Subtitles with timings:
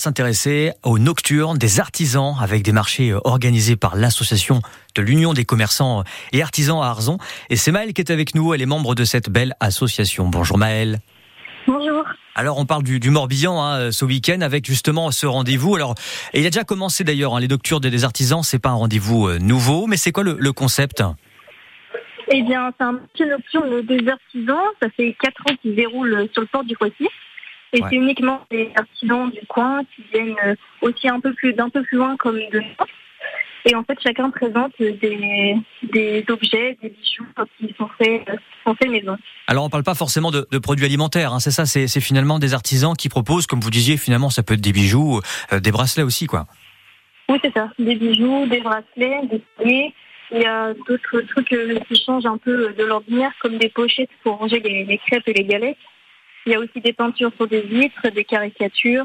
[0.00, 4.60] s'intéresser aux nocturnes des artisans avec des marchés euh, organisés par l'association
[4.94, 7.18] de l'Union des commerçants et artisans à Arzon.
[7.50, 10.28] Et c'est Maëlle qui est avec nous, elle est membre de cette belle association.
[10.28, 11.00] Bonjour Maëlle.
[11.66, 12.04] Bonjour.
[12.36, 15.74] Alors on parle du, Morbihan hein, ce week-end avec justement ce rendez-vous.
[15.74, 15.96] Alors
[16.32, 18.44] il a déjà commencé d'ailleurs hein, les nocturnes des artisans.
[18.44, 21.02] C'est pas un rendez-vous euh, nouveau, mais c'est quoi le, concept?
[22.30, 24.62] Eh bien, c'est un marché nocturne des artisans.
[24.80, 27.10] Ça fait quatre ans qu'il déroule sur le port du Poitiers.
[27.72, 31.68] Et c'est uniquement des artisans du coin qui viennent euh, aussi un peu plus d'un
[31.68, 32.86] peu plus loin comme de nous.
[33.66, 37.26] Et en fait, chacun présente des, des objets, des bijoux
[37.58, 39.18] qui sont faits, euh, sont faits maison.
[39.46, 42.54] Alors, on parle pas forcément de, de produits alimentaires, hein, c'est ça C'est finalement des
[42.54, 45.20] artisans qui proposent, comme vous disiez, finalement, ça peut être des bijoux,
[45.52, 46.46] euh, des bracelets aussi, quoi.
[47.28, 47.68] Oui, c'est ça.
[47.78, 49.92] Des bijoux, des bracelets, des colliers.
[50.30, 51.48] Il y a d'autres trucs
[51.88, 55.34] qui changent un peu de l'ordinaire, comme des pochettes pour ranger les, les crêpes et
[55.34, 55.76] les galettes.
[56.48, 59.04] Il y a aussi des peintures sur des vitres, des caricatures.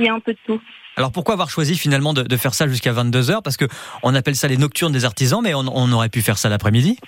[0.00, 0.60] Il y a un peu de tout.
[0.96, 3.66] Alors pourquoi avoir choisi finalement de, faire ça jusqu'à 22 h Parce que
[4.02, 6.98] on appelle ça les nocturnes des artisans, mais on, aurait pu faire ça l'après-midi.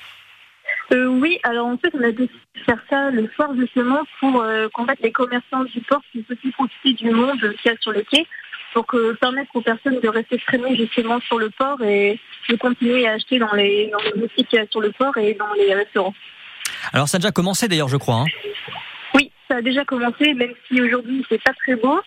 [0.93, 4.41] Euh, oui, alors en fait on a décidé de faire ça le soir justement pour
[4.41, 7.91] euh, combattre les commerçants du port qui aussi profiter du monde qu'il y a sur
[7.91, 8.25] le quai
[8.75, 13.09] pour que, permettre aux personnes de rester traînées justement sur le port et de continuer
[13.09, 15.53] à acheter dans les, dans les boutiques qu'il y a sur le port et dans
[15.55, 16.15] les restaurants.
[16.93, 18.21] Alors ça a déjà commencé d'ailleurs je crois.
[18.21, 18.27] Hein
[19.53, 22.01] ça a déjà commencé, même si aujourd'hui c'est pas très beau.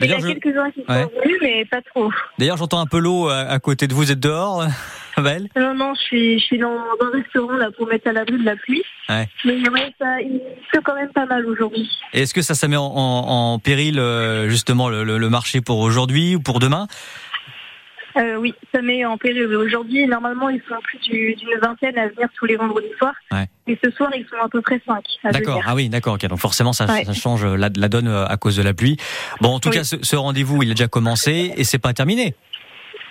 [0.00, 2.10] Il y a quelques-uns qui sont venus, mais pas trop.
[2.38, 4.02] D'ailleurs, j'entends un peu l'eau à côté de vous.
[4.02, 4.64] Vous êtes dehors,
[5.16, 8.36] Belle Non, non, je suis, je suis dans, un restaurant là pour mettre à l'abri
[8.36, 8.82] de la pluie.
[9.08, 9.28] Ouais.
[9.44, 10.40] Mais ouais, ça, il
[10.70, 11.88] pleut quand même pas mal aujourd'hui.
[12.12, 16.58] Est-ce que ça, ça met en, péril euh, justement le marché pour aujourd'hui ou pour
[16.58, 16.88] demain?
[18.16, 19.44] Euh, oui, ça met en péril.
[19.54, 23.14] Aujourd'hui, normalement, ils sont plus d'une vingtaine à venir tous les vendredis soirs.
[23.66, 25.04] Et ce soir, ils sont à peu près cinq.
[25.24, 25.62] D'accord.
[25.66, 26.18] Ah oui, d'accord.
[26.18, 28.96] Donc forcément, ça, change la, donne euh, à cause de la pluie.
[29.40, 32.34] Bon, en tout cas, ce, rendez-vous, il a déjà commencé et c'est pas terminé.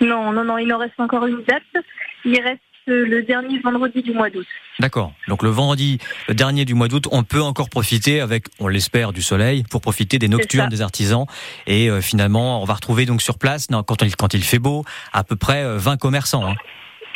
[0.00, 0.58] Non, non, non.
[0.58, 1.84] Il en reste encore une date.
[2.24, 4.46] Il reste le dernier vendredi du mois d'août.
[4.78, 5.12] D'accord.
[5.28, 5.98] Donc le vendredi
[6.28, 10.18] dernier du mois d'août, on peut encore profiter avec, on l'espère, du soleil pour profiter
[10.18, 11.26] des nocturnes des artisans.
[11.66, 14.84] Et euh, finalement, on va retrouver donc sur place, quand, il, quand il fait beau,
[15.12, 16.46] à peu près 20 euh, commerçants.
[16.48, 16.54] Hein.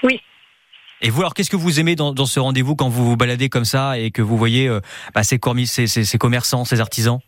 [0.03, 0.21] Oui.
[1.03, 3.67] Et vous, alors, qu'est-ce que vous aimez dans, ce rendez-vous quand vous vous baladez comme
[3.67, 4.81] ça et que vous voyez euh,
[5.15, 5.39] bah, ces,
[5.87, 7.21] ces, commerçants, ces artisans?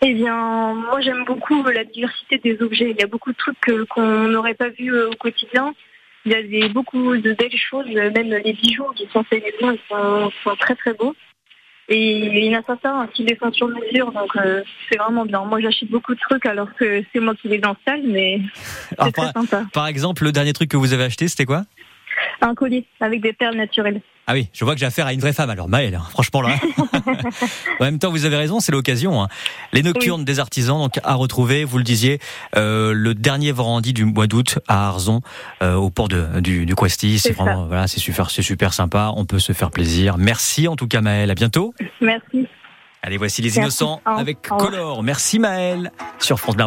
[0.00, 2.90] Eh bien, moi j'aime beaucoup la diversité des objets.
[2.90, 5.74] Il y a beaucoup de trucs qu'on n'aurait pas vus au quotidien.
[6.28, 9.72] Il y a des, beaucoup de belles choses, même les bijoux qui sont faits maison,
[9.72, 11.14] ils sont, très très beaux.
[11.88, 15.24] Et il y en a certains qui les font sur mesure, donc euh, c'est vraiment
[15.24, 15.42] bien.
[15.44, 18.42] Moi, j'achète beaucoup de trucs alors que c'est moi qui les installe, mais
[18.90, 19.64] c'est très sympa.
[19.72, 21.64] Par exemple, le dernier truc que vous avez acheté, c'était quoi?
[22.40, 24.00] Un collier avec des perles naturelles.
[24.30, 26.42] Ah oui, je vois que j'ai affaire à une vraie femme alors, Maëlle, hein, franchement
[26.42, 26.50] là.
[27.80, 29.22] en même temps, vous avez raison, c'est l'occasion.
[29.22, 29.28] Hein.
[29.72, 32.18] Les nocturnes des artisans, donc à retrouver, vous le disiez,
[32.54, 35.22] euh, le dernier vendredi du mois d'août à Arzon,
[35.62, 37.18] euh, au port de, du, du Questy.
[37.18, 39.12] C'est vraiment, voilà, c'est super, c'est super sympa.
[39.16, 40.18] On peut se faire plaisir.
[40.18, 41.30] Merci en tout cas, Maëlle.
[41.30, 41.72] À bientôt.
[42.02, 42.46] Merci.
[43.02, 45.02] Allez, voici les innocents avec Color.
[45.02, 46.66] Merci Maëlle sur France Bleu